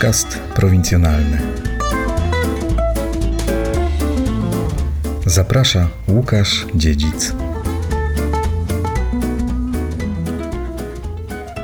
Podcast 0.00 0.38
prowincjonalny. 0.54 1.38
Zaprasza 5.26 5.88
Łukasz 6.08 6.66
Dziedzic. 6.74 7.34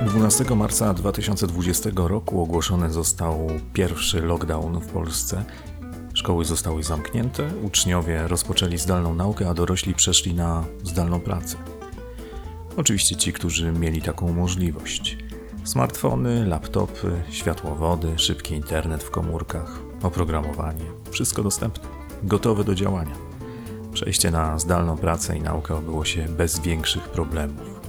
12 0.07 0.45
marca 0.57 0.95
2020 0.95 1.91
roku 1.95 2.43
ogłoszony 2.43 2.91
został 2.91 3.49
pierwszy 3.73 4.21
lockdown 4.21 4.81
w 4.81 4.87
Polsce. 4.87 5.45
Szkoły 6.15 6.45
zostały 6.45 6.83
zamknięte, 6.83 7.51
uczniowie 7.63 8.29
rozpoczęli 8.29 8.79
zdalną 8.79 9.15
naukę, 9.15 9.49
a 9.49 9.55
dorośli 9.55 9.95
przeszli 9.95 10.35
na 10.35 10.65
zdalną 10.85 11.21
pracę. 11.21 11.57
Oczywiście 12.77 13.17
ci, 13.17 13.33
którzy 13.33 13.73
mieli 13.73 14.03
taką 14.03 14.33
możliwość. 14.33 15.26
Smartfony, 15.67 16.47
laptopy, 16.47 17.23
światłowody, 17.31 18.19
szybki 18.19 18.55
internet 18.55 19.03
w 19.03 19.11
komórkach, 19.11 19.81
oprogramowanie 20.03 20.85
wszystko 21.11 21.43
dostępne, 21.43 21.89
gotowe 22.23 22.65
do 22.65 22.75
działania. 22.75 23.15
Przejście 23.93 24.31
na 24.31 24.59
zdalną 24.59 24.97
pracę 24.97 25.37
i 25.37 25.41
naukę 25.41 25.75
odbyło 25.75 26.05
się 26.05 26.23
bez 26.29 26.61
większych 26.61 27.09
problemów. 27.09 27.81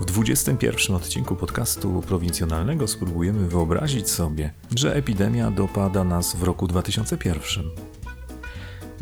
W 0.00 0.04
21 0.04 0.96
odcinku 0.96 1.36
podcastu 1.36 2.02
prowincjonalnego 2.06 2.88
spróbujemy 2.88 3.48
wyobrazić 3.48 4.10
sobie, 4.10 4.52
że 4.76 4.94
epidemia 4.94 5.50
dopada 5.50 6.04
nas 6.04 6.36
w 6.36 6.42
roku 6.42 6.66
2001. 6.66 7.91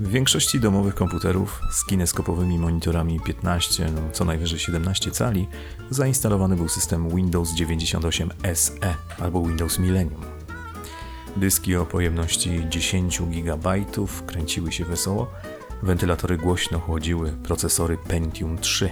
W 0.00 0.08
większości 0.08 0.60
domowych 0.60 0.94
komputerów 0.94 1.62
z 1.70 1.84
kineskopowymi 1.84 2.58
monitorami 2.58 3.20
15, 3.20 3.90
no 3.94 4.00
co 4.12 4.24
najwyżej 4.24 4.58
17 4.58 5.10
cali 5.10 5.48
zainstalowany 5.90 6.56
był 6.56 6.68
system 6.68 7.08
Windows 7.16 7.54
98 7.54 8.30
SE 8.54 8.94
albo 9.18 9.42
Windows 9.42 9.78
Millennium. 9.78 10.20
Dyski 11.36 11.76
o 11.76 11.86
pojemności 11.86 12.64
10 12.68 13.22
GB 13.22 13.84
kręciły 14.26 14.72
się 14.72 14.84
wesoło, 14.84 15.30
wentylatory 15.82 16.36
głośno 16.36 16.78
chłodziły 16.78 17.32
procesory 17.32 17.98
Pentium 18.08 18.58
3. 18.58 18.90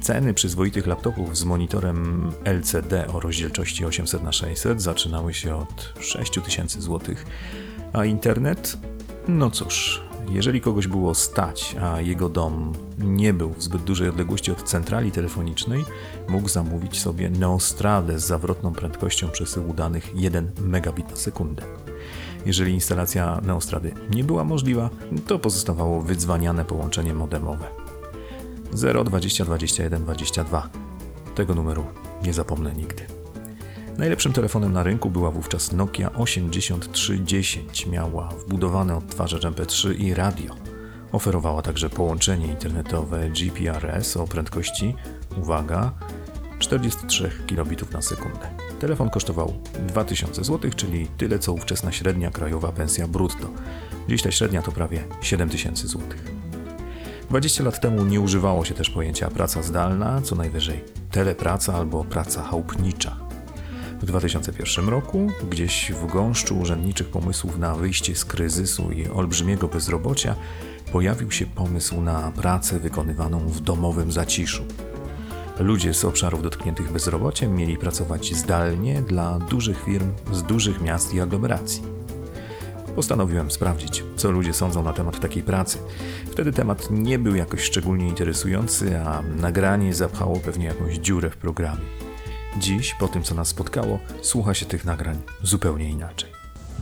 Ceny 0.00 0.34
przyzwoitych 0.34 0.86
laptopów 0.86 1.36
z 1.36 1.44
monitorem 1.44 2.30
LCD 2.44 3.06
o 3.06 3.20
rozdzielczości 3.20 3.84
800 3.84 4.22
x 4.22 4.36
600 4.36 4.82
zaczynały 4.82 5.34
się 5.34 5.56
od 5.56 5.94
6000 6.00 6.80
zł, 6.80 7.14
a 7.92 8.04
internet 8.04 8.78
no 9.28 9.50
cóż, 9.50 10.02
jeżeli 10.30 10.60
kogoś 10.60 10.86
było 10.86 11.14
stać, 11.14 11.76
a 11.80 12.00
jego 12.00 12.28
dom 12.28 12.72
nie 12.98 13.32
był 13.32 13.52
w 13.52 13.62
zbyt 13.62 13.82
dużej 13.82 14.08
odległości 14.08 14.52
od 14.52 14.62
centrali 14.62 15.12
telefonicznej, 15.12 15.84
mógł 16.28 16.48
zamówić 16.48 17.00
sobie 17.00 17.30
Neostradę 17.30 18.18
z 18.18 18.26
zawrotną 18.26 18.72
prędkością 18.72 19.28
przesyłu 19.28 19.74
danych 19.74 20.10
1 20.14 20.50
megabit 20.60 21.10
na 21.10 21.16
sekundę. 21.16 21.62
Jeżeli 22.46 22.72
instalacja 22.72 23.40
Neostrady 23.42 23.94
nie 24.10 24.24
była 24.24 24.44
możliwa, 24.44 24.90
to 25.26 25.38
pozostawało 25.38 26.02
wydzwaniane 26.02 26.64
połączenie 26.64 27.14
modemowe. 27.14 27.64
0 28.72 29.04
20 29.04 29.44
21 29.44 30.02
22. 30.02 30.68
Tego 31.34 31.54
numeru 31.54 31.84
nie 32.22 32.32
zapomnę 32.32 32.74
nigdy. 32.74 33.17
Najlepszym 33.98 34.32
telefonem 34.32 34.72
na 34.72 34.82
rynku 34.82 35.10
była 35.10 35.30
wówczas 35.30 35.72
Nokia 35.72 36.12
8310. 36.12 37.86
Miała 37.86 38.28
wbudowany 38.28 38.96
odtwarzacz 38.96 39.42
MP3 39.42 40.00
i 40.00 40.14
radio. 40.14 40.54
Oferowała 41.12 41.62
także 41.62 41.90
połączenie 41.90 42.46
internetowe 42.46 43.30
GPRS 43.30 44.16
o 44.16 44.26
prędkości, 44.26 44.94
uwaga, 45.36 45.92
43 46.58 47.30
kilobitów 47.46 47.92
na 47.92 48.02
sekundę. 48.02 48.48
Telefon 48.80 49.10
kosztował 49.10 49.54
2000 49.88 50.44
zł, 50.44 50.70
czyli 50.76 51.06
tyle 51.06 51.38
co 51.38 51.52
ówczesna 51.52 51.92
średnia 51.92 52.30
krajowa 52.30 52.72
pensja 52.72 53.08
brutto. 53.08 53.48
Dziś 54.08 54.22
ta 54.22 54.30
średnia 54.30 54.62
to 54.62 54.72
prawie 54.72 55.04
7000 55.20 55.88
zł. 55.88 56.02
20 57.30 57.64
lat 57.64 57.80
temu 57.80 58.04
nie 58.04 58.20
używało 58.20 58.64
się 58.64 58.74
też 58.74 58.90
pojęcia 58.90 59.30
praca 59.30 59.62
zdalna, 59.62 60.22
co 60.22 60.36
najwyżej 60.36 60.84
telepraca 61.10 61.74
albo 61.74 62.04
praca 62.04 62.42
chałupnicza. 62.42 63.27
W 64.02 64.06
2001 64.06 64.88
roku, 64.88 65.30
gdzieś 65.50 65.92
w 65.92 66.06
gąszczu 66.06 66.58
urzędniczych 66.58 67.08
pomysłów 67.08 67.58
na 67.58 67.74
wyjście 67.74 68.14
z 68.14 68.24
kryzysu 68.24 68.92
i 68.92 69.08
olbrzymiego 69.08 69.68
bezrobocia, 69.68 70.34
pojawił 70.92 71.30
się 71.30 71.46
pomysł 71.46 72.00
na 72.00 72.32
pracę 72.32 72.78
wykonywaną 72.78 73.38
w 73.38 73.60
domowym 73.60 74.12
zaciszu. 74.12 74.64
Ludzie 75.58 75.94
z 75.94 76.04
obszarów 76.04 76.42
dotkniętych 76.42 76.92
bezrobociem 76.92 77.56
mieli 77.56 77.76
pracować 77.76 78.34
zdalnie 78.34 79.02
dla 79.02 79.38
dużych 79.38 79.84
firm 79.84 80.12
z 80.32 80.42
dużych 80.42 80.80
miast 80.80 81.14
i 81.14 81.20
aglomeracji. 81.20 81.82
Postanowiłem 82.94 83.50
sprawdzić, 83.50 84.04
co 84.16 84.30
ludzie 84.30 84.52
sądzą 84.52 84.82
na 84.82 84.92
temat 84.92 85.20
takiej 85.20 85.42
pracy. 85.42 85.78
Wtedy 86.30 86.52
temat 86.52 86.90
nie 86.90 87.18
był 87.18 87.34
jakoś 87.34 87.62
szczególnie 87.62 88.08
interesujący, 88.08 89.00
a 89.00 89.22
nagranie 89.22 89.94
zapchało 89.94 90.40
pewnie 90.40 90.66
jakąś 90.66 90.94
dziurę 90.94 91.30
w 91.30 91.36
programie. 91.36 92.07
Dziś, 92.58 92.94
po 92.94 93.08
tym 93.08 93.22
co 93.22 93.34
nas 93.34 93.48
spotkało, 93.48 93.98
słucha 94.22 94.54
się 94.54 94.66
tych 94.66 94.84
nagrań 94.84 95.18
zupełnie 95.42 95.90
inaczej. 95.90 96.30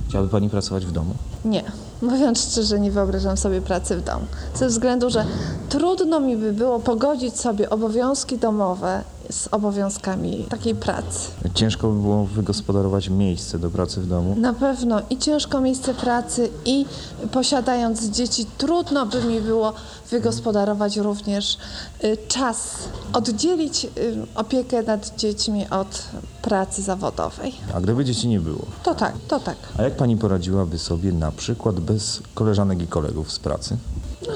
Chciałaby 0.09 0.31
Pani 0.31 0.51
pracować 0.51 0.87
w 0.87 0.93
domu? 0.93 1.15
Nie. 1.45 1.65
Mówiąc 2.03 2.41
szczerze, 2.41 2.81
nie 2.81 2.91
wyobrażam 2.91 3.37
sobie 3.37 3.61
pracy 3.61 3.97
w 3.97 4.05
domu. 4.05 4.27
Ze 4.55 4.69
względu, 4.69 5.11
że 5.11 5.25
trudno 5.69 6.21
mi 6.21 6.37
by 6.37 6.53
było 6.53 6.81
pogodzić 6.81 7.41
sobie 7.41 7.71
obowiązki 7.71 8.39
domowe 8.39 9.05
z 9.31 9.49
obowiązkami 9.51 10.47
takiej 10.49 10.75
pracy. 10.75 11.31
Ciężko 11.55 11.89
by 11.89 12.01
było 12.01 12.25
wygospodarować 12.25 13.09
miejsce 13.09 13.59
do 13.59 13.71
pracy 13.71 14.01
w 14.01 14.09
domu? 14.09 14.37
Na 14.39 14.53
pewno 14.55 15.03
i 15.11 15.19
ciężko 15.19 15.61
miejsce 15.61 15.95
pracy 15.95 16.51
i 16.65 16.87
posiadając 17.33 18.05
dzieci 18.05 18.47
trudno 18.59 19.07
by 19.07 19.25
mi 19.25 19.41
było 19.41 19.73
wygospodarować 20.11 20.97
również 20.97 21.59
y, 22.05 22.17
czas, 22.29 22.75
oddzielić 23.13 23.85
y, 23.85 23.89
opiekę 24.35 24.83
nad 24.83 25.17
dziećmi 25.17 25.67
od 25.71 26.03
pracy 26.43 26.83
zawodowej. 26.83 27.55
A 27.75 27.81
gdyby 27.81 28.05
dzieci 28.05 28.29
nie 28.29 28.41
było? 28.41 28.65
To 28.83 28.95
tak, 28.95 29.15
to 29.29 29.41
tak. 29.41 29.57
A 29.79 29.83
jak 29.83 29.97
Pani 29.97 30.17
poradziłaby 30.17 30.79
sobie 30.79 31.13
na 31.13 31.33
przykład 31.33 31.81
bez 31.81 32.23
koleżanek 32.35 32.83
i 32.83 32.87
kolegów 32.87 33.33
z 33.33 33.39
pracy? 33.39 33.77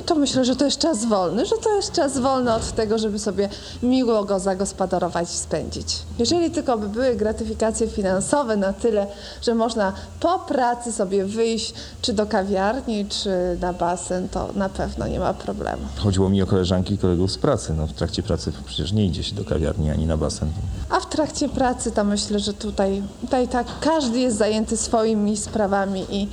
To 0.06 0.15
myślę, 0.15 0.44
że 0.44 0.56
to 0.56 0.65
jest 0.65 0.78
czas 0.78 1.05
wolny, 1.05 1.47
że 1.47 1.56
to 1.56 1.77
jest 1.77 1.93
czas 1.93 2.19
wolny 2.19 2.55
od 2.55 2.72
tego, 2.72 2.99
żeby 2.99 3.19
sobie 3.19 3.49
miło 3.83 4.25
go 4.25 4.38
zagospodarować 4.38 5.33
i 5.33 5.37
spędzić. 5.37 5.99
Jeżeli 6.19 6.50
tylko 6.50 6.78
by 6.78 6.88
były 6.88 7.16
gratyfikacje 7.16 7.88
finansowe 7.88 8.56
na 8.56 8.72
tyle, 8.72 9.06
że 9.43 9.55
można 9.55 9.93
po 10.21 10.39
pracy 10.39 10.93
sobie 10.93 11.25
wyjść 11.25 11.75
czy 12.03 12.12
do 12.12 12.27
kawiarni, 12.27 13.06
czy 13.06 13.31
na 13.60 13.72
basen, 13.72 14.28
to 14.28 14.49
na 14.55 14.69
pewno 14.69 15.06
nie 15.06 15.21
ma 15.21 15.34
problemu. 15.34 15.83
Chodziło 15.97 16.28
mi 16.28 16.43
o 16.43 16.47
koleżanki 16.47 16.94
i 16.94 16.99
kolegów 16.99 17.33
z 17.33 17.39
pracy. 17.39 17.75
No, 17.77 17.87
w 17.87 17.93
trakcie 17.93 18.22
pracy 18.22 18.53
przecież 18.66 18.93
nie 18.93 19.06
idzie 19.06 19.22
się 19.22 19.34
do 19.34 19.44
kawiarni 19.44 19.91
ani 19.91 20.06
na 20.06 20.16
basen. 20.16 20.50
A 20.91 21.00
w 21.00 21.09
trakcie 21.09 21.49
pracy 21.49 21.91
to 21.91 22.05
myślę, 22.05 22.39
że 22.39 22.55
tutaj, 22.55 23.03
tutaj 23.21 23.49
tak 23.49 23.66
każdy 23.81 24.19
jest 24.19 24.37
zajęty 24.37 24.77
swoimi 24.77 25.37
sprawami 25.37 26.06
i 26.10 26.28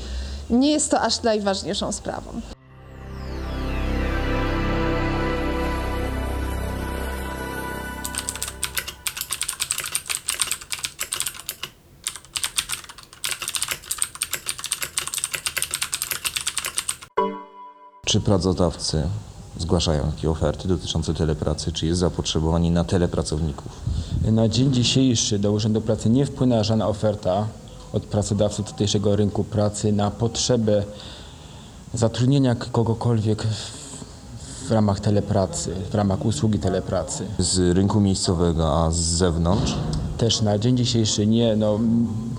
nie 0.50 0.72
jest 0.72 0.92
to 0.92 1.02
aż 1.02 1.24
najważniejszą 1.24 1.92
sprawą. 1.92 2.42
Czy 18.18 18.22
pracodawcy 18.22 19.04
zgłaszają 19.60 20.12
takie 20.12 20.30
oferty 20.30 20.68
dotyczące 20.68 21.14
telepracy? 21.14 21.72
Czy 21.72 21.86
jest 21.86 22.00
zapotrzebowanie 22.00 22.72
na 22.72 22.84
telepracowników? 22.84 23.72
Na 24.32 24.48
dzień 24.48 24.74
dzisiejszy 24.74 25.40
do 25.40 25.52
Urzędu 25.52 25.82
Pracy 25.82 26.10
nie 26.10 26.26
wpłynęła 26.26 26.64
żadna 26.64 26.88
oferta 26.88 27.48
od 27.94 28.04
pracodawców 28.04 28.72
tutejszego 28.72 29.16
rynku 29.16 29.44
pracy 29.44 29.92
na 29.92 30.12
potrzebę 30.12 30.84
zatrudnienia 31.94 32.56
kogokolwiek 32.56 33.44
w, 34.68 34.72
ramach 34.72 35.00
telepracy, 35.00 35.76
w 35.92 35.96
ramach 35.96 36.26
usługi 36.26 36.60
telepracy. 36.60 37.26
Z 37.40 37.76
rynku 37.76 38.00
miejscowego, 38.00 38.84
a 38.84 38.92
z 38.92 38.98
zewnątrz? 38.98 39.76
Też 40.18 40.42
na 40.42 40.58
dzień 40.58 40.78
dzisiejszy 40.78 41.28
nie. 41.28 41.56
No, 41.56 41.80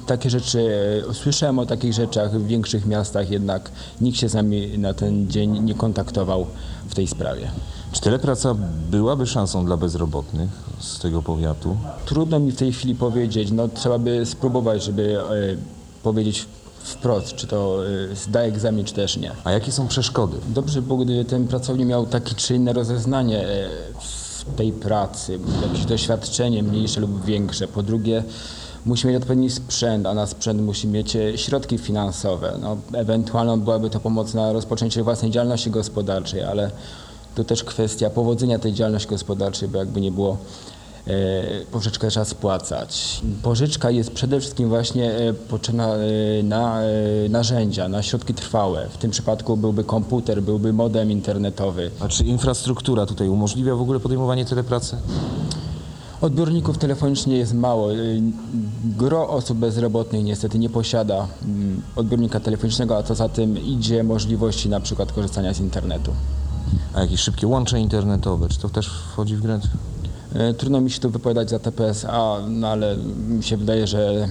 takie 0.09 0.31
rzeczy, 0.31 0.71
e, 1.11 1.15
słyszałem 1.15 1.59
o 1.59 1.67
takich 1.67 1.93
rzeczach 1.93 2.41
w 2.41 2.47
większych 2.47 2.87
miastach, 2.87 3.31
jednak 3.31 3.71
nikt 4.01 4.19
się 4.19 4.29
z 4.29 4.35
nami 4.35 4.79
na 4.79 4.95
ten 4.95 5.31
dzień 5.31 5.65
nie 5.65 5.75
kontaktował 5.75 6.47
w 6.89 6.95
tej 6.95 7.07
sprawie. 7.07 7.51
Czy 7.93 8.01
telepraca 8.01 8.55
byłaby 8.91 9.27
szansą 9.27 9.67
dla 9.67 9.77
bezrobotnych 9.77 10.51
z 10.79 10.99
tego 10.99 11.23
powiatu? 11.23 11.77
Trudno 12.07 12.39
mi 12.41 12.53
w 12.53 12.57
tej 12.57 12.73
chwili 12.73 12.95
powiedzieć, 12.95 13.51
no 13.51 13.69
trzeba 13.69 13.99
by 13.99 14.27
spróbować, 14.27 14.85
żeby 14.85 15.21
e, 15.21 15.25
powiedzieć 16.03 16.47
wprost, 16.83 17.35
czy 17.35 17.47
to 17.47 17.81
e, 17.87 18.17
zda 18.17 18.41
egzamin, 18.41 18.85
czy 18.85 18.95
też 18.95 19.17
nie. 19.17 19.33
A 19.45 19.53
jakie 19.53 19.73
są 19.73 19.89
przeszkody? 19.89 20.37
Dobrze 20.49 20.83
by 20.83 20.87
było, 20.87 20.99
gdyby 20.99 21.25
ten 21.25 21.49
pracownik 21.49 21.87
miał 21.87 22.07
takie 22.07 22.35
czy 22.35 22.55
inne 22.55 22.73
rozeznanie 22.73 23.47
e, 23.47 23.69
w 24.01 24.57
tej 24.57 24.73
pracy, 24.73 25.39
jakieś 25.63 25.85
doświadczenie 25.85 26.63
mniejsze 26.63 27.01
lub 27.01 27.25
większe. 27.25 27.69
Po 27.69 27.83
drugie, 27.83 28.25
musi 28.87 29.07
mieć 29.07 29.17
odpowiedni 29.17 29.51
sprzęt, 29.51 30.07
a 30.07 30.15
na 30.15 30.27
sprzęt 30.27 30.63
musi 30.63 30.89
mieć 30.89 31.17
e, 31.17 31.39
środki 31.39 31.79
finansowe. 31.79 32.59
No, 32.61 32.77
ewentualnie 32.93 33.57
byłaby 33.57 33.91
to 33.91 34.01
pomoc 34.01 34.35
na 34.35 34.53
rozpoczęcie 34.53 35.03
własnej 35.03 35.31
działalności 35.31 35.71
gospodarczej, 35.71 36.43
ale 36.43 36.71
to 37.35 37.45
też 37.45 37.65
kwestia 37.65 38.11
powodzenia 38.11 38.59
tej 38.59 38.73
działalności 38.73 39.09
gospodarczej, 39.09 39.69
bo 39.69 39.79
jakby 39.79 40.01
nie 40.01 40.13
było, 40.13 40.37
e, 41.07 41.13
pożyczkę 41.73 42.09
trzeba 42.09 42.25
spłacać. 42.25 43.21
Pożyczka 43.43 43.91
jest 43.91 44.11
przede 44.13 44.41
wszystkim 44.41 44.69
właśnie 44.69 45.13
e, 45.13 45.35
potrzebna 45.35 45.95
na 46.43 46.81
narzędzia, 47.29 47.89
na 47.89 48.03
środki 48.03 48.35
trwałe. 48.35 48.89
W 48.91 48.99
tym 48.99 49.11
przypadku 49.11 49.57
byłby 49.57 49.85
komputer, 49.85 50.43
byłby 50.43 50.73
modem 50.73 51.11
internetowy. 51.11 51.91
A 52.01 52.09
czy 52.09 52.25
infrastruktura 52.25 53.07
tutaj 53.07 53.29
umożliwia 53.29 53.75
w 53.75 53.81
ogóle 53.81 54.01
podejmowanie 54.01 54.45
telepracy? 54.45 54.97
Odbiorników 56.21 56.79
telefonicznie 56.79 57.37
jest 57.37 57.55
mało. 57.55 57.93
Y, 57.93 58.23
Gro 58.85 59.29
osób 59.29 59.59
bezrobotnych 59.59 60.25
niestety 60.25 60.59
nie 60.59 60.69
posiada 60.71 61.29
mm, 61.45 61.83
odbiornika 61.97 62.41
telefonicznego, 62.41 62.97
a 62.97 63.03
co 63.03 63.15
za 63.15 63.29
tym 63.29 63.59
idzie 63.59 64.05
możliwości 64.05 64.69
na 64.69 64.81
przykład 64.81 65.13
korzystania 65.13 65.55
z 65.55 65.61
internetu. 65.61 66.13
A 66.95 67.01
jakieś 67.01 67.21
szybkie 67.21 67.47
łącze 67.47 67.81
internetowe, 67.81 68.49
czy 68.49 68.59
to 68.59 68.69
też 68.69 68.89
wchodzi 68.89 69.37
w 69.37 69.41
grę? 69.41 69.61
Y, 70.51 70.55
Trudno 70.55 70.81
mi 70.81 70.91
się 70.91 71.01
tu 71.01 71.11
wypowiadać 71.11 71.51
za 71.51 71.59
TPSA, 71.59 72.37
no 72.49 72.69
ale 72.69 72.97
mi 73.29 73.43
się 73.45 73.57
wydaje, 73.57 73.87
że 73.87 74.29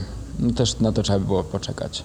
też 0.55 0.79
na 0.79 0.91
to 0.91 1.03
trzeba 1.03 1.19
by 1.19 1.25
było 1.25 1.43
poczekać. 1.43 2.03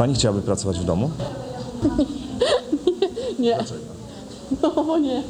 Pani 0.00 0.14
chciałaby 0.14 0.42
pracować 0.42 0.78
w 0.78 0.84
domu? 0.84 1.10
Nie. 3.38 3.58
No 4.62 4.70
bo 4.70 4.98
nie. 4.98 5.22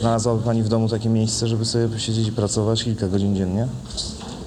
Znalazłaby 0.00 0.42
pani 0.42 0.62
w 0.62 0.68
domu 0.68 0.88
takie 0.88 1.08
miejsce, 1.08 1.48
żeby 1.48 1.64
sobie 1.64 1.88
posiedzieć 1.88 2.28
i 2.28 2.32
pracować 2.32 2.84
kilka 2.84 3.08
godzin 3.08 3.36
dziennie? 3.36 3.68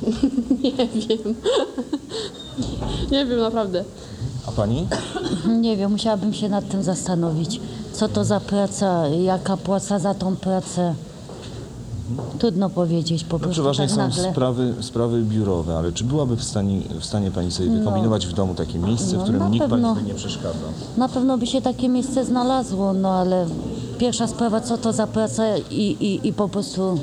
Nie 0.63 0.87
wiem. 0.87 1.35
Nie 3.11 3.25
wiem 3.25 3.39
naprawdę. 3.39 3.83
A 4.47 4.51
pani? 4.51 4.87
Nie 5.59 5.77
wiem, 5.77 5.91
musiałabym 5.91 6.33
się 6.33 6.49
nad 6.49 6.69
tym 6.69 6.83
zastanowić. 6.83 7.61
Co 7.93 8.07
to 8.07 8.25
za 8.25 8.39
praca, 8.39 9.07
jaka 9.07 9.57
płaca 9.57 9.99
za 9.99 10.13
tą 10.13 10.35
pracę. 10.35 10.95
Trudno 12.39 12.69
powiedzieć 12.69 13.23
po 13.23 13.35
No, 13.35 13.39
prostu 13.39 13.51
przeważnie 13.53 13.85
tak 13.87 13.95
są 13.95 13.97
nagle. 14.01 14.31
sprawy, 14.31 14.73
sprawy 14.81 15.21
biurowe, 15.21 15.77
ale 15.77 15.91
czy 15.91 16.03
byłaby 16.03 16.35
w 16.35 16.43
stanie, 16.43 16.81
w 16.99 17.05
stanie 17.05 17.31
pani 17.31 17.51
sobie 17.51 17.69
wykombinować 17.69 18.27
w 18.27 18.33
domu 18.33 18.55
takie 18.55 18.79
miejsce, 18.79 19.13
No, 19.15 19.19
w 19.19 19.23
którym 19.23 19.39
na 19.41 19.49
nikt 19.49 19.67
pewno. 19.69 19.93
pani 19.93 20.01
by 20.05 20.07
nie 20.13 20.15
przeszkadzał? 20.15 20.69
Na 20.97 21.09
pewno 21.09 21.37
by 21.37 21.47
się 21.47 21.61
takie 21.61 21.89
miejsce 21.89 22.25
znalazło, 22.25 22.93
no 22.93 23.09
ale 23.09 23.45
pierwsza 23.97 24.27
sprawa, 24.27 24.61
co 24.61 24.77
to 24.77 24.93
za 24.93 25.07
praca 25.07 25.43
i, 25.57 25.75
i, 25.83 26.27
i 26.27 26.33
po 26.33 26.49
prostu, 26.49 26.99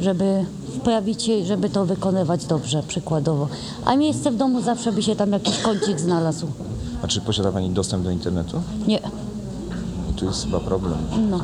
żeby 0.00 0.44
wprawić 0.80 1.22
się, 1.22 1.44
żeby 1.44 1.70
to 1.70 1.84
wykonywać 1.86 2.46
dobrze, 2.46 2.82
przykładowo. 2.88 3.48
A 3.84 3.96
miejsce 3.96 4.30
w 4.30 4.36
domu 4.36 4.62
zawsze 4.62 4.92
by 4.92 5.02
się 5.02 5.16
tam 5.16 5.32
jakiś 5.32 5.58
kącik 5.58 6.00
znalazł. 6.00 6.46
A 7.02 7.06
czy 7.08 7.20
posiada 7.20 7.52
pani 7.52 7.70
dostęp 7.70 8.04
do 8.04 8.10
internetu? 8.10 8.60
Nie, 8.86 9.00
Tu 10.22 10.26
jest 10.28 10.44
chyba 10.44 10.60
problem 10.60 10.98
No. 11.30 11.40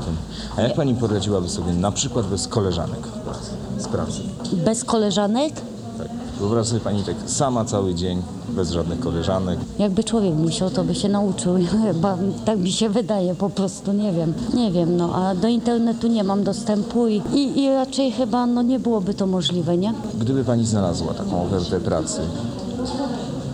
A 0.57 0.63
jak 0.63 0.75
pani 0.75 0.95
poradziłaby 0.95 1.49
sobie 1.49 1.73
na 1.73 1.93
przykład 1.93 2.27
bez 2.27 2.49
koleżanek 2.49 3.01
z 3.79 3.89
pracy? 3.89 4.21
bez 4.65 4.85
koleżanek, 4.85 5.55
Tak. 5.99 6.09
Wyobraź 6.39 6.67
sobie 6.67 6.81
pani 6.81 7.03
tak 7.05 7.15
sama 7.27 7.65
cały 7.65 7.95
dzień, 7.95 8.23
bez 8.49 8.71
żadnych 8.71 9.01
koleżanek. 9.01 9.59
Jakby 9.79 10.05
człowiek 10.05 10.35
musiał, 10.35 10.71
to 10.71 10.85
by 10.85 10.95
się 10.95 11.09
nauczył. 11.09 11.55
Chyba 11.85 12.17
tak 12.45 12.59
mi 12.59 12.73
się 12.73 12.89
wydaje, 12.89 13.35
po 13.35 13.51
prostu 13.51 13.93
nie 13.93 14.13
wiem. 14.13 14.35
Nie 14.55 14.73
wiem, 14.73 14.97
no 14.97 15.15
a 15.15 15.35
do 15.35 15.49
internetu 15.49 16.09
nie 16.09 16.25
mam 16.25 16.45
dostępu 16.45 17.07
i, 17.09 17.23
i, 17.35 17.63
i 17.63 17.71
raczej 17.71 18.13
chyba 18.13 18.47
no, 18.47 18.63
nie 18.63 18.79
byłoby 18.79 19.15
to 19.15 19.27
możliwe, 19.27 19.77
nie? 19.77 19.95
Gdyby 20.21 20.45
pani 20.45 20.67
znalazła 20.67 21.15
taką 21.15 21.43
ofertę 21.43 21.81
pracy, 21.81 22.21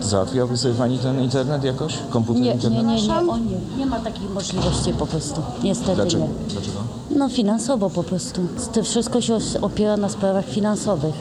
załatwiłaby 0.09 0.57
sobie 0.57 0.75
pani 0.75 0.99
ten 0.99 1.23
internet 1.23 1.65
jakoś? 1.65 1.99
Komputer, 2.11 2.43
Nie, 2.43 2.49
nie, 2.49 2.55
internet? 2.55 2.87
nie, 2.87 3.03
nie, 3.03 3.15
o 3.31 3.39
nie. 3.39 3.57
Nie 3.79 3.87
ma 3.87 4.01
takiej 4.01 4.29
możliwości 4.29 4.93
po 4.93 5.07
prostu. 5.07 5.43
Niestety 5.63 5.95
Dlaczego? 5.95 6.25
nie. 6.25 6.31
Dlaczego? 6.49 6.79
No 7.11 7.29
finansowo 7.29 7.91
po 7.91 8.03
prostu. 8.03 8.41
To 8.75 8.83
wszystko 8.83 9.21
się 9.21 9.39
opiera 9.63 9.97
na 9.97 10.09
sprawach 10.09 10.45
finansowych. 10.45 11.15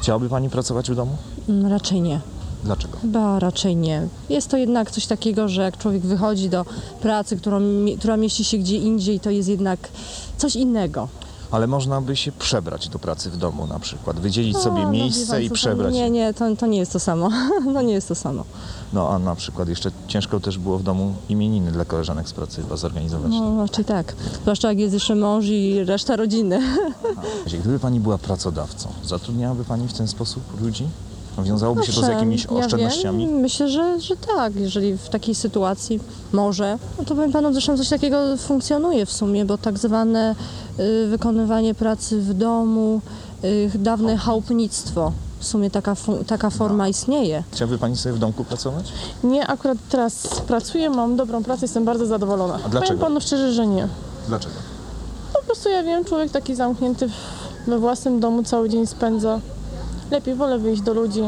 Chciałaby 0.00 0.28
pani 0.28 0.50
pracować 0.50 0.90
w 0.90 0.94
domu? 0.94 1.16
Mm, 1.48 1.66
Raczej 1.72 2.00
nie. 2.00 2.20
Dlaczego? 2.64 2.98
Chyba 2.98 3.38
raczej 3.38 3.76
nie. 3.76 4.08
Jest 4.28 4.48
to 4.48 4.56
jednak 4.56 4.90
coś 4.90 5.06
takiego, 5.06 5.48
że 5.48 5.62
jak 5.62 5.78
człowiek 5.78 6.02
wychodzi 6.02 6.48
do 6.48 6.64
pracy, 7.00 7.36
którą, 7.36 7.60
która 7.98 8.16
mieści 8.16 8.44
się 8.44 8.58
gdzie 8.58 8.76
indziej, 8.76 9.20
to 9.20 9.30
jest 9.30 9.48
jednak 9.48 9.88
coś 10.38 10.56
innego. 10.56 11.08
Ale 11.50 11.66
można 11.66 12.00
by 12.00 12.16
się 12.16 12.32
przebrać 12.32 12.88
do 12.88 12.98
pracy 12.98 13.30
w 13.30 13.36
domu 13.36 13.66
na 13.66 13.78
przykład, 13.78 14.20
wydzielić 14.20 14.56
sobie 14.56 14.76
No, 14.80 14.82
no, 14.82 14.90
miejsce 14.90 15.32
pan 15.32 15.42
i 15.42 15.50
przebrać. 15.50 15.94
Nie, 15.94 16.10
nie, 16.10 16.34
to, 16.34 16.56
to 16.56 16.66
nie 16.66 16.78
jest 16.78 16.92
to 16.92 17.00
samo. 17.00 17.30
No 17.74 17.82
nie 17.82 17.92
jest 17.92 18.08
to 18.08 18.14
samo. 18.14 18.44
No 18.92 19.08
a 19.08 19.18
na 19.18 19.34
przykład 19.34 19.68
jeszcze 19.68 19.90
ciężko 20.06 20.40
też 20.40 20.58
było 20.58 20.78
w 20.78 20.82
domu 20.82 21.14
imieniny 21.28 21.72
dla 21.72 21.84
koleżanek 21.84 22.28
z 22.28 22.32
pracy 22.32 22.62
chyba 22.62 22.76
zorganizować. 22.76 23.32
No 23.32 23.62
raczej 23.62 23.84
tak. 23.84 24.14
Zwłaszcza 24.42 24.68
jak 24.68 24.78
jest 24.78 24.94
jeszcze 24.94 25.14
mąż 25.14 25.44
i 25.44 25.84
reszta 25.84 26.16
rodziny. 26.16 26.60
Gdyby 27.60 27.78
pani 27.78 28.00
była 28.00 28.18
pracodawcą, 28.18 28.88
zatrudniałaby 29.04 29.64
pani 29.64 29.88
w 29.88 29.92
ten 29.92 30.08
sposób 30.08 30.60
ludzi? 30.60 30.88
Wiązałoby 31.42 31.86
się 31.86 31.92
to 31.92 32.00
z 32.00 32.08
jakimiś 32.08 32.44
ja 32.44 32.50
oszczędnościami? 32.50 33.26
Wiem, 33.26 33.36
myślę, 33.36 33.68
że, 33.68 34.00
że 34.00 34.16
tak. 34.16 34.56
Jeżeli 34.56 34.98
w 34.98 35.08
takiej 35.08 35.34
sytuacji 35.34 36.00
może, 36.32 36.78
no 36.98 37.04
to 37.04 37.14
powiem 37.14 37.32
panu, 37.32 37.52
zresztą 37.52 37.76
coś 37.76 37.88
takiego 37.88 38.36
funkcjonuje 38.36 39.06
w 39.06 39.12
sumie, 39.12 39.44
bo 39.44 39.58
tak 39.58 39.78
zwane 39.78 40.34
y, 40.78 41.06
wykonywanie 41.06 41.74
pracy 41.74 42.20
w 42.20 42.34
domu, 42.34 43.00
y, 43.44 43.70
dawne 43.74 44.16
chałupnictwo, 44.16 45.12
w 45.38 45.46
sumie 45.46 45.70
taka, 45.70 45.96
taka 46.26 46.50
forma 46.50 46.88
istnieje. 46.88 47.42
Chciałaby 47.52 47.78
pani 47.78 47.96
sobie 47.96 48.14
w 48.14 48.18
domku 48.18 48.44
pracować? 48.44 48.92
Nie, 49.24 49.46
akurat 49.46 49.78
teraz 49.90 50.26
pracuję, 50.46 50.90
mam 50.90 51.16
dobrą 51.16 51.42
pracę, 51.42 51.64
jestem 51.64 51.84
bardzo 51.84 52.06
zadowolona. 52.06 52.54
A 52.54 52.68
dlaczego? 52.68 52.80
Powiem 52.80 52.98
panu 52.98 53.20
szczerze, 53.20 53.52
że 53.52 53.66
nie. 53.66 53.88
Dlaczego? 54.28 54.54
Po 55.32 55.42
prostu 55.42 55.68
ja 55.68 55.82
wiem, 55.82 56.04
człowiek 56.04 56.32
taki 56.32 56.54
zamknięty 56.54 57.08
we 57.66 57.78
własnym 57.78 58.20
domu 58.20 58.42
cały 58.42 58.68
dzień 58.68 58.86
spędza. 58.86 59.40
Lepiej 60.10 60.34
wolę 60.34 60.58
wyjść 60.58 60.82
do 60.82 60.94
ludzi. 60.94 61.22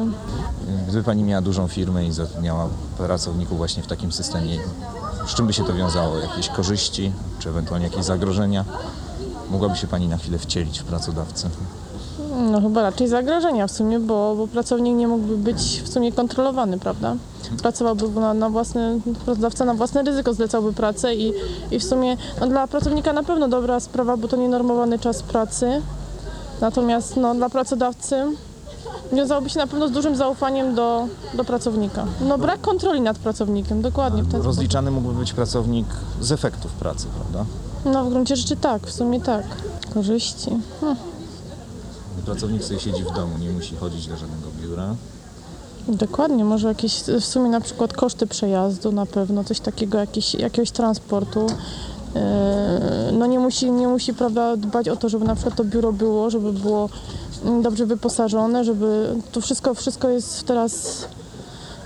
Gdyby 0.88 1.04
pani 1.04 1.22
miała 1.22 1.42
dużą 1.42 1.68
firmę 1.68 2.04
i 2.04 2.12
zatrudniała 2.12 2.68
pracowników 2.98 3.58
właśnie 3.58 3.82
w 3.82 3.86
takim 3.86 4.12
systemie, 4.12 4.58
z 5.26 5.34
czym 5.34 5.46
by 5.46 5.52
się 5.52 5.64
to 5.64 5.72
wiązało? 5.72 6.16
Jakieś 6.16 6.48
korzyści, 6.48 7.12
czy 7.38 7.48
ewentualnie 7.48 7.86
jakieś 7.86 8.04
zagrożenia? 8.04 8.64
Mogłaby 9.50 9.76
się 9.76 9.86
pani 9.86 10.08
na 10.08 10.16
chwilę 10.16 10.38
wcielić 10.38 10.80
w 10.80 10.84
pracodawcę? 10.84 11.48
No 12.50 12.60
chyba 12.60 12.82
raczej 12.82 13.08
zagrożenia 13.08 13.66
w 13.66 13.70
sumie, 13.70 14.00
bo, 14.00 14.34
bo 14.36 14.46
pracownik 14.46 14.96
nie 14.96 15.08
mógłby 15.08 15.36
być 15.36 15.82
w 15.84 15.92
sumie 15.92 16.12
kontrolowany, 16.12 16.78
prawda? 16.78 17.16
Pracowałby 17.62 18.20
na, 18.20 18.34
na 18.34 18.50
własne, 18.50 18.98
pracodawca 19.24 19.64
na 19.64 19.74
własne 19.74 20.02
ryzyko 20.02 20.34
zlecałby 20.34 20.72
pracę 20.72 21.14
i, 21.14 21.32
i 21.70 21.78
w 21.78 21.84
sumie 21.84 22.16
no, 22.40 22.46
dla 22.46 22.66
pracownika 22.66 23.12
na 23.12 23.22
pewno 23.22 23.48
dobra 23.48 23.80
sprawa, 23.80 24.16
bo 24.16 24.28
to 24.28 24.36
nienormowany 24.36 24.98
czas 24.98 25.22
pracy. 25.22 25.82
Natomiast 26.60 27.16
no, 27.16 27.34
dla 27.34 27.50
pracodawcy 27.50 28.24
wiązałoby 29.12 29.50
się 29.50 29.58
na 29.58 29.66
pewno 29.66 29.88
z 29.88 29.90
dużym 29.92 30.16
zaufaniem 30.16 30.74
do, 30.74 31.06
do 31.34 31.44
pracownika. 31.44 32.06
No 32.20 32.38
brak 32.38 32.60
kontroli 32.60 33.00
nad 33.00 33.18
pracownikiem, 33.18 33.82
dokładnie 33.82 34.22
w 34.22 34.32
ten. 34.32 34.42
Rozliczany 34.42 34.90
mógłby 34.90 35.18
być 35.18 35.32
pracownik 35.32 35.86
z 36.20 36.32
efektów 36.32 36.72
pracy, 36.72 37.06
prawda? 37.16 37.44
No 37.84 38.04
w 38.04 38.10
gruncie 38.10 38.36
rzeczy 38.36 38.56
tak, 38.56 38.86
w 38.86 38.92
sumie 38.92 39.20
tak. 39.20 39.44
Korzyści. 39.94 40.50
Hm. 40.80 40.96
Pracownik 42.24 42.64
sobie 42.64 42.80
siedzi 42.80 43.04
w 43.04 43.12
domu, 43.14 43.38
nie 43.38 43.50
musi 43.50 43.76
chodzić 43.76 44.06
do 44.06 44.16
żadnego 44.16 44.48
biura. 44.62 44.94
Dokładnie, 45.88 46.44
może 46.44 46.68
jakieś 46.68 47.02
w 47.02 47.24
sumie 47.24 47.50
na 47.50 47.60
przykład 47.60 47.92
koszty 47.92 48.26
przejazdu 48.26 48.92
na 48.92 49.06
pewno, 49.06 49.44
coś 49.44 49.60
takiego, 49.60 49.98
jakiś, 49.98 50.34
jakiegoś 50.34 50.70
transportu. 50.70 51.46
Yy, 52.14 52.20
No 53.12 53.26
nie 53.26 53.38
musi, 53.38 53.70
nie 53.70 53.88
musi 53.88 54.14
prawda, 54.14 54.56
dbać 54.56 54.88
o 54.88 54.96
to, 54.96 55.08
żeby 55.08 55.24
na 55.24 55.34
przykład 55.34 55.56
to 55.56 55.64
biuro 55.64 55.92
było, 55.92 56.30
żeby 56.30 56.52
było 56.52 56.88
dobrze 57.62 57.86
wyposażone, 57.86 58.64
żeby 58.64 59.14
to 59.32 59.40
wszystko, 59.40 59.74
wszystko 59.74 60.08
jest 60.08 60.42
teraz 60.46 61.04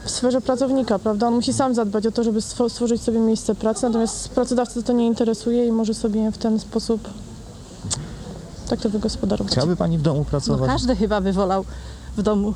w 0.04 0.10
sferze 0.10 0.40
pracownika, 0.40 0.98
prawda? 0.98 1.26
On 1.28 1.34
musi 1.34 1.52
sam 1.52 1.74
zadbać 1.74 2.06
o 2.06 2.10
to, 2.12 2.24
żeby 2.24 2.40
stwo- 2.40 2.68
stworzyć 2.70 3.02
sobie 3.02 3.18
miejsce 3.18 3.54
pracy, 3.54 3.86
natomiast 3.86 4.28
pracodawcy 4.28 4.82
to 4.82 4.92
nie 4.92 5.06
interesuje 5.06 5.66
i 5.66 5.72
może 5.72 5.94
sobie 5.94 6.30
w 6.32 6.38
ten 6.38 6.60
sposób 6.60 7.08
tak 8.68 8.80
to 8.80 8.90
wygospodarować. 8.90 9.52
Chciałaby 9.52 9.76
pani 9.76 9.98
w 9.98 10.02
domu 10.02 10.18
No 10.18 10.24
pracować? 10.24 10.70
każdy 10.70 10.96
chyba 10.96 11.20
by 11.20 11.32
wolał 11.32 11.64
w 12.16 12.22
domu. 12.22 12.54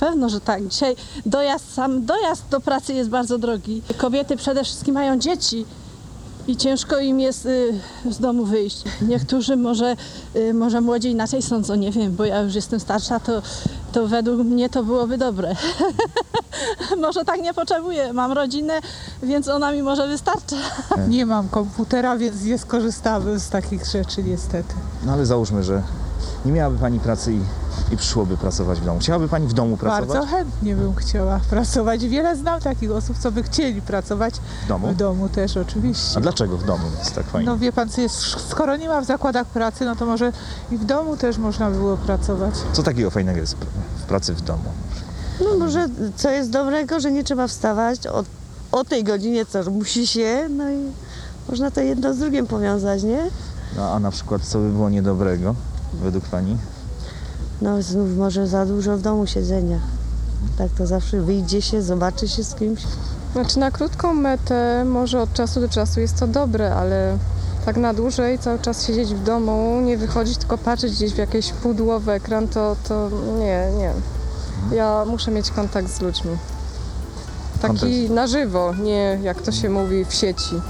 Pewno, 0.00 0.28
że 0.28 0.40
tak. 0.40 0.68
Dzisiaj 0.68 0.96
dojazd, 1.26 1.74
sam 1.74 2.04
dojazd 2.06 2.42
do 2.50 2.60
pracy 2.60 2.94
jest 2.94 3.10
bardzo 3.10 3.38
drogi. 3.38 3.82
Kobiety 3.98 4.36
przede 4.36 4.64
wszystkim 4.64 4.94
mają 4.94 5.18
dzieci. 5.18 5.66
I 6.46 6.56
ciężko 6.56 6.98
im 6.98 7.20
jest 7.20 7.46
y, 7.46 7.80
z 8.10 8.18
domu 8.18 8.44
wyjść. 8.44 8.82
Niektórzy 9.02 9.56
może, 9.56 9.96
y, 10.36 10.54
może 10.54 10.80
młodzi 10.80 11.10
inaczej 11.10 11.42
sądzą, 11.42 11.74
nie 11.74 11.92
wiem, 11.92 12.16
bo 12.16 12.24
ja 12.24 12.40
już 12.40 12.54
jestem 12.54 12.80
starsza, 12.80 13.20
to, 13.20 13.42
to 13.92 14.06
według 14.06 14.38
mnie 14.38 14.68
to 14.68 14.84
byłoby 14.84 15.18
dobre. 15.18 15.56
może 17.00 17.24
tak 17.24 17.42
nie 17.42 17.54
potrzebuję, 17.54 18.12
mam 18.12 18.32
rodzinę, 18.32 18.80
więc 19.22 19.48
ona 19.48 19.72
mi 19.72 19.82
może 19.82 20.08
wystarcza. 20.08 20.56
Nie 21.08 21.26
mam 21.26 21.48
komputera, 21.48 22.16
więc 22.16 22.44
nie 22.44 22.58
skorzystamy 22.58 23.38
z 23.38 23.48
takich 23.48 23.86
rzeczy 23.86 24.22
niestety. 24.22 24.74
No 25.06 25.12
ale 25.12 25.26
załóżmy, 25.26 25.62
że 25.62 25.82
nie 26.44 26.52
miałaby 26.52 26.78
pani 26.78 27.00
pracy 27.00 27.32
i, 27.32 27.40
i 27.94 27.96
przyszłoby 27.96 28.36
pracować 28.36 28.80
w 28.80 28.84
domu. 28.84 29.00
Chciałaby 29.00 29.28
pani 29.28 29.46
w 29.46 29.52
domu 29.52 29.76
pracować? 29.76 30.08
Bardzo 30.08 30.26
chętnie 30.26 30.76
bym 30.76 30.94
chciała 30.94 31.40
pracować. 31.50 32.04
Wiele 32.08 32.36
znam 32.36 32.60
takich 32.60 32.90
osób, 32.90 33.18
co 33.18 33.32
by 33.32 33.42
chcieli 33.42 33.82
pracować 33.82 34.34
W 34.64 34.68
domu? 34.68 34.88
w 34.92 34.96
domu 34.96 35.28
też 35.28 35.56
oczywiście. 35.56 36.18
A 36.18 36.20
dlaczego 36.20 36.58
w 36.58 36.64
domu 36.64 36.84
jest 36.98 37.14
tak 37.14 37.26
fajnie? 37.26 37.46
No 37.46 37.58
wie 37.58 37.72
pan 37.72 37.88
co 37.88 38.00
jest, 38.00 38.16
skoro 38.50 38.76
nie 38.76 38.88
ma 38.88 39.00
w 39.00 39.04
zakładach 39.04 39.46
pracy, 39.46 39.84
no 39.84 39.96
to 39.96 40.06
może 40.06 40.32
i 40.70 40.76
w 40.78 40.84
domu 40.84 41.16
też 41.16 41.38
można 41.38 41.70
było 41.70 41.96
pracować. 41.96 42.54
Co 42.72 42.82
takiego 42.82 43.10
fajnego 43.10 43.38
jest 43.40 43.56
w 43.98 44.02
pracy 44.02 44.34
w 44.34 44.40
domu? 44.42 44.64
No 45.40 45.58
może 45.58 45.88
co 46.16 46.30
jest 46.30 46.50
dobrego, 46.50 47.00
że 47.00 47.12
nie 47.12 47.24
trzeba 47.24 47.46
wstawać 47.48 48.06
o, 48.06 48.24
o 48.72 48.84
tej 48.84 49.04
godzinie, 49.04 49.46
co 49.46 49.70
musi 49.70 50.06
się, 50.06 50.48
no 50.50 50.70
i 50.70 50.76
można 51.48 51.70
to 51.70 51.80
jedno 51.80 52.14
z 52.14 52.18
drugim 52.18 52.46
powiązać, 52.46 53.02
nie? 53.02 53.22
No, 53.76 53.90
a 53.90 53.98
na 54.00 54.10
przykład 54.10 54.42
co 54.42 54.58
by 54.58 54.70
było 54.70 54.90
niedobrego 54.90 55.54
według 55.94 56.24
pani? 56.24 56.56
No 57.62 57.82
znów 57.82 58.16
może 58.16 58.46
za 58.46 58.66
dużo 58.66 58.96
w 58.96 59.00
domu 59.00 59.26
siedzenia. 59.26 59.78
Tak 60.58 60.70
to 60.78 60.86
zawsze 60.86 61.20
wyjdzie 61.20 61.62
się, 61.62 61.82
zobaczy 61.82 62.28
się 62.28 62.44
z 62.44 62.54
kimś. 62.54 62.82
Znaczy 63.32 63.58
na 63.58 63.70
krótką 63.70 64.14
metę 64.14 64.84
może 64.84 65.20
od 65.20 65.32
czasu 65.32 65.60
do 65.60 65.68
czasu 65.68 66.00
jest 66.00 66.18
to 66.18 66.26
dobre, 66.26 66.74
ale 66.74 67.18
tak 67.64 67.76
na 67.76 67.94
dłużej 67.94 68.38
cały 68.38 68.58
czas 68.58 68.86
siedzieć 68.86 69.14
w 69.14 69.22
domu, 69.22 69.80
nie 69.80 69.98
wychodzić, 69.98 70.38
tylko 70.38 70.58
patrzeć 70.58 70.92
gdzieś 70.92 71.12
w 71.12 71.18
jakieś 71.18 71.52
pudło 71.52 72.00
w 72.00 72.08
ekran, 72.08 72.48
to, 72.48 72.76
to 72.88 73.10
nie, 73.38 73.66
nie. 73.78 73.92
Ja 74.76 75.04
muszę 75.06 75.30
mieć 75.30 75.50
kontakt 75.50 75.90
z 75.90 76.00
ludźmi. 76.00 76.30
Taki 77.62 77.78
Kontakt. 77.78 78.10
na 78.10 78.26
żywo, 78.26 78.74
nie 78.74 79.18
jak 79.22 79.42
to 79.42 79.52
się 79.52 79.70
mówi 79.70 80.04
w 80.04 80.14
sieci. 80.14 80.60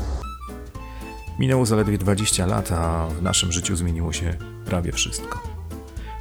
Minęło 1.38 1.66
zaledwie 1.66 1.98
20 1.98 2.46
lat, 2.46 2.72
a 2.72 3.06
w 3.06 3.22
naszym 3.22 3.52
życiu 3.52 3.76
zmieniło 3.76 4.12
się 4.12 4.36
prawie 4.64 4.92
wszystko. 4.92 5.42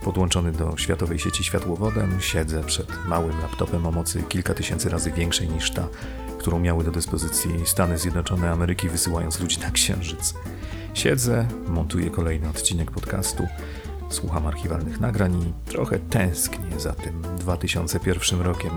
Podłączony 0.04 0.52
do 0.52 0.78
światowej 0.78 1.20
sieci 1.20 1.44
światłowodem, 1.44 2.22
siedzę 2.22 2.64
przed 2.64 3.06
małym 3.06 3.42
laptopem 3.42 3.86
o 3.86 3.92
mocy 3.92 4.24
kilka 4.24 4.54
tysięcy 4.54 4.90
razy 4.90 5.12
większej 5.12 5.50
niż 5.50 5.72
ta, 5.72 5.88
którą 6.40 6.60
miały 6.60 6.84
do 6.84 6.92
dyspozycji 6.92 7.52
Stany 7.66 7.98
Zjednoczone 7.98 8.52
Ameryki, 8.52 8.90
wysyłając 8.90 9.40
ludzi 9.40 9.60
na 9.60 9.72
Księżyc. 9.72 10.34
Siedzę, 10.94 11.48
montuję 11.68 12.10
kolejny 12.10 12.50
odcinek 12.50 12.92
podcastu, 12.92 13.48
słucham 14.10 14.48
archiwalnych 14.48 15.00
nagrań 15.00 15.42
i 15.42 15.72
trochę 15.72 16.00
tęsknię 16.00 16.80
za 16.80 16.94
tym 16.94 17.22
2001 17.40 18.42
rokiem. 18.42 18.72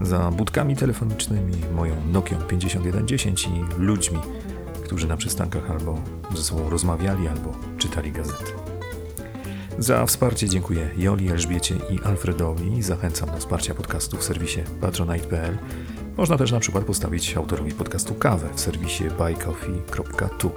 Za 0.00 0.30
budkami 0.30 0.76
telefonicznymi, 0.76 1.54
moją 1.74 2.06
Nokią 2.06 2.36
5110 2.36 3.46
i 3.46 3.80
ludźmi, 3.82 4.18
którzy 4.84 5.06
na 5.06 5.16
przystankach 5.16 5.70
albo 5.70 5.98
ze 6.34 6.42
sobą 6.42 6.70
rozmawiali, 6.70 7.28
albo 7.28 7.52
czytali 7.78 8.12
gazety. 8.12 8.52
Za 9.78 10.06
wsparcie 10.06 10.48
dziękuję 10.48 10.90
Joli, 10.96 11.30
Elżbiecie 11.30 11.74
i 11.90 12.00
Alfredowi. 12.04 12.82
Zachęcam 12.82 13.30
do 13.30 13.36
wsparcia 13.36 13.74
podcastu 13.74 14.16
w 14.16 14.24
serwisie 14.24 14.60
patronite.pl. 14.80 15.58
Można 16.16 16.36
też 16.36 16.52
na 16.52 16.60
przykład 16.60 16.84
postawić 16.84 17.36
autorowi 17.36 17.72
podcastu 17.72 18.14
kawę 18.14 18.48
w 18.54 18.60
serwisie 18.60 19.04
buycoffee.tu. 19.18 20.50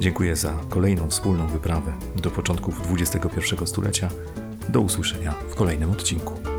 Dziękuję 0.00 0.36
za 0.36 0.52
kolejną 0.68 1.10
wspólną 1.10 1.46
wyprawę 1.46 1.92
do 2.16 2.30
początków 2.30 2.80
XXI 3.00 3.66
stulecia. 3.66 4.08
Do 4.68 4.80
usłyszenia 4.80 5.34
w 5.50 5.54
kolejnym 5.54 5.90
odcinku. 5.90 6.49